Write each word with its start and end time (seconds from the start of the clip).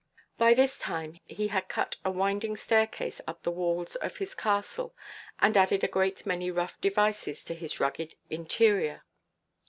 By 0.39 0.55
this 0.55 0.79
time, 0.79 1.19
he 1.27 1.49
had 1.49 1.67
cut 1.69 1.97
a 2.03 2.09
winding 2.09 2.57
staircase 2.57 3.21
up 3.27 3.43
the 3.43 3.51
walls 3.51 3.93
of 3.97 4.17
his 4.17 4.33
castle, 4.33 4.95
and 5.37 5.55
added 5.55 5.83
a 5.83 5.87
great 5.87 6.25
many 6.25 6.49
rough 6.49 6.81
devices 6.81 7.43
to 7.43 7.53
his 7.53 7.79
rugged 7.79 8.15
interior. 8.27 9.03